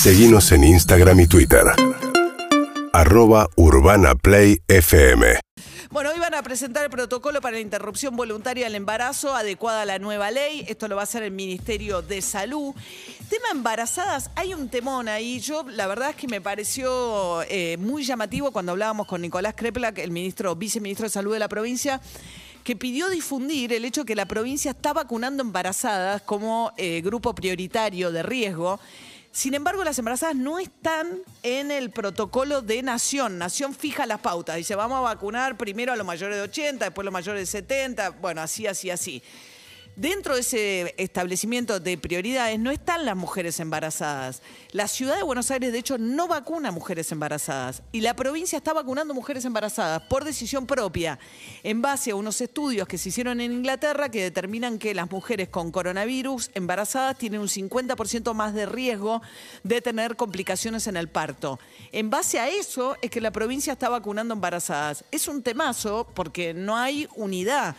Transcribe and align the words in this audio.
Seguimos 0.00 0.50
en 0.52 0.64
Instagram 0.64 1.20
y 1.20 1.26
Twitter. 1.26 1.60
Arroba 2.94 3.50
Urbana 3.56 4.14
FM. 4.66 5.40
Bueno, 5.90 6.08
hoy 6.08 6.18
van 6.18 6.32
a 6.32 6.42
presentar 6.42 6.84
el 6.84 6.90
protocolo 6.90 7.42
para 7.42 7.56
la 7.56 7.60
interrupción 7.60 8.16
voluntaria 8.16 8.64
del 8.64 8.76
embarazo 8.76 9.36
adecuada 9.36 9.82
a 9.82 9.84
la 9.84 9.98
nueva 9.98 10.30
ley. 10.30 10.64
Esto 10.66 10.88
lo 10.88 10.96
va 10.96 11.02
a 11.02 11.04
hacer 11.04 11.22
el 11.22 11.32
Ministerio 11.32 12.00
de 12.00 12.22
Salud. 12.22 12.74
Tema 13.28 13.50
embarazadas, 13.52 14.30
hay 14.36 14.54
un 14.54 14.70
temón 14.70 15.06
ahí. 15.06 15.38
Yo, 15.38 15.66
la 15.68 15.86
verdad 15.86 16.10
es 16.10 16.16
que 16.16 16.28
me 16.28 16.40
pareció 16.40 17.42
eh, 17.42 17.76
muy 17.76 18.02
llamativo 18.02 18.52
cuando 18.52 18.72
hablábamos 18.72 19.06
con 19.06 19.20
Nicolás 19.20 19.52
Kreplak, 19.54 19.98
el 19.98 20.12
ministro, 20.12 20.56
viceministro 20.56 21.04
de 21.04 21.10
Salud 21.10 21.34
de 21.34 21.40
la 21.40 21.48
provincia 21.48 22.00
que 22.64 22.74
pidió 22.74 23.10
difundir 23.10 23.74
el 23.74 23.84
hecho 23.84 24.06
que 24.06 24.14
la 24.14 24.24
provincia 24.24 24.70
está 24.70 24.94
vacunando 24.94 25.42
embarazadas 25.42 26.22
como 26.22 26.72
eh, 26.78 27.02
grupo 27.02 27.34
prioritario 27.34 28.10
de 28.12 28.22
riesgo. 28.22 28.80
Sin 29.32 29.54
embargo, 29.54 29.84
las 29.84 29.98
embarazadas 29.98 30.34
no 30.34 30.58
están 30.58 31.20
en 31.44 31.70
el 31.70 31.90
protocolo 31.90 32.62
de 32.62 32.82
Nación. 32.82 33.38
Nación 33.38 33.74
fija 33.74 34.04
las 34.04 34.20
pautas. 34.20 34.56
Dice, 34.56 34.74
vamos 34.74 34.98
a 34.98 35.02
vacunar 35.02 35.56
primero 35.56 35.92
a 35.92 35.96
los 35.96 36.04
mayores 36.04 36.36
de 36.36 36.42
80, 36.42 36.86
después 36.86 37.04
a 37.04 37.06
los 37.06 37.12
mayores 37.12 37.42
de 37.42 37.46
70, 37.46 38.10
bueno, 38.10 38.40
así, 38.40 38.66
así, 38.66 38.90
así. 38.90 39.22
Dentro 40.00 40.34
de 40.34 40.40
ese 40.40 40.94
establecimiento 40.96 41.78
de 41.78 41.98
prioridades 41.98 42.58
no 42.58 42.70
están 42.70 43.04
las 43.04 43.14
mujeres 43.14 43.60
embarazadas. 43.60 44.40
La 44.72 44.88
ciudad 44.88 45.14
de 45.14 45.22
Buenos 45.22 45.50
Aires, 45.50 45.72
de 45.72 45.78
hecho, 45.78 45.98
no 45.98 46.26
vacuna 46.26 46.70
mujeres 46.70 47.12
embarazadas. 47.12 47.82
Y 47.92 48.00
la 48.00 48.16
provincia 48.16 48.56
está 48.56 48.72
vacunando 48.72 49.12
mujeres 49.12 49.44
embarazadas 49.44 50.00
por 50.08 50.24
decisión 50.24 50.66
propia, 50.66 51.18
en 51.62 51.82
base 51.82 52.12
a 52.12 52.14
unos 52.14 52.40
estudios 52.40 52.88
que 52.88 52.96
se 52.96 53.10
hicieron 53.10 53.42
en 53.42 53.52
Inglaterra 53.52 54.08
que 54.08 54.22
determinan 54.22 54.78
que 54.78 54.94
las 54.94 55.10
mujeres 55.10 55.50
con 55.50 55.70
coronavirus 55.70 56.50
embarazadas 56.54 57.18
tienen 57.18 57.42
un 57.42 57.48
50% 57.48 58.32
más 58.32 58.54
de 58.54 58.64
riesgo 58.64 59.20
de 59.64 59.82
tener 59.82 60.16
complicaciones 60.16 60.86
en 60.86 60.96
el 60.96 61.08
parto. 61.08 61.60
En 61.92 62.08
base 62.08 62.38
a 62.38 62.48
eso 62.48 62.96
es 63.02 63.10
que 63.10 63.20
la 63.20 63.32
provincia 63.32 63.74
está 63.74 63.90
vacunando 63.90 64.32
embarazadas. 64.32 65.04
Es 65.10 65.28
un 65.28 65.42
temazo 65.42 66.08
porque 66.14 66.54
no 66.54 66.78
hay 66.78 67.06
unidad. 67.16 67.76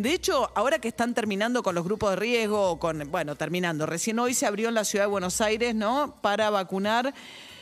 De 0.00 0.14
hecho, 0.14 0.50
ahora 0.54 0.78
que 0.78 0.88
están 0.88 1.12
terminando 1.12 1.62
con 1.62 1.74
los 1.74 1.84
grupos 1.84 2.08
de 2.08 2.16
riesgo, 2.16 2.78
con, 2.78 3.10
bueno, 3.10 3.36
terminando, 3.36 3.84
recién 3.84 4.18
hoy 4.18 4.32
se 4.32 4.46
abrió 4.46 4.70
en 4.70 4.74
la 4.74 4.84
ciudad 4.84 5.04
de 5.04 5.10
Buenos 5.10 5.42
Aires, 5.42 5.74
¿no? 5.74 6.14
Para 6.22 6.48
vacunar 6.48 7.12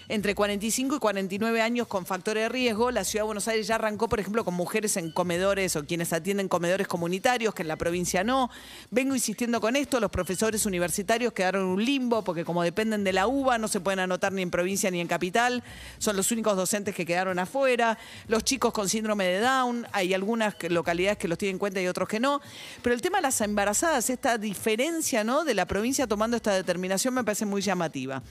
entre 0.09 0.35
45 0.35 0.97
y 0.97 0.99
49 0.99 1.61
años 1.61 1.87
con 1.87 2.07
factores 2.07 2.45
de 2.45 2.49
riesgo. 2.49 2.91
La 2.91 3.05
ciudad 3.05 3.25
de 3.25 3.27
Buenos 3.27 3.49
Aires 3.49 3.67
ya 3.67 3.75
arrancó, 3.75 4.09
por 4.09 4.21
ejemplo, 4.21 4.45
con 4.45 4.55
mujeres 4.55 4.97
en 4.97 5.11
comedores 5.11 5.77
o 5.77 5.85
quienes 5.85 6.13
atienden 6.13 6.49
comedores 6.49 6.89
comunitarios, 6.89 7.55
que 7.55 7.63
en 7.63 7.69
la 7.69 7.77
provincia 7.77 8.25
no. 8.25 8.51
Vengo 8.91 9.15
insistiendo 9.15 9.61
con 9.61 9.77
esto, 9.77 10.01
los 10.01 10.11
profesores 10.11 10.65
universitarios 10.67 11.33
quedaron 11.33 11.63
en 11.63 11.69
un 11.69 11.85
limbo 11.85 12.23
porque 12.23 12.45
como 12.45 12.63
dependen 12.63 13.05
de 13.05 13.13
la 13.13 13.27
UBA 13.27 13.59
no 13.59 13.69
se 13.69 13.81
pueden 13.81 14.01
anotar 14.01 14.33
ni 14.33 14.43
en 14.43 14.51
provincia 14.51 14.91
ni 14.91 15.01
en 15.01 15.09
capital, 15.09 15.63
son 15.99 16.17
los 16.17 16.31
únicos 16.33 16.57
docentes 16.57 16.95
que 16.95 17.05
quedaron 17.05 17.39
afuera. 17.39 17.99
Los 18.29 18.45
chicos 18.45 18.73
con 18.73 18.89
síndrome 18.89 19.25
de 19.27 19.41
Down, 19.41 19.87
hay 19.93 20.15
algunas 20.15 20.55
localidades 20.69 21.19
que 21.19 21.29
los 21.29 21.39
tienen 21.39 21.57
en 21.57 21.59
cuenta 21.59 21.81
y 21.81 21.87
otros 21.87 22.09
que 22.09 22.21
no. 22.21 22.41
Pero 22.83 22.95
el 22.95 23.03
tema 23.03 23.19
de 23.19 23.23
las 23.23 23.41
embarazadas, 23.41 24.11
esta 24.11 24.39
diferencia 24.39 25.25
¿no? 25.25 25.45
de 25.45 25.55
la 25.55 25.67
provincia 25.67 26.07
tomando 26.07 26.37
esta 26.37 26.55
determinación 26.55 27.15
me 27.15 27.25
parece 27.25 27.47
muy 27.47 27.63
llamativa. 27.63 28.23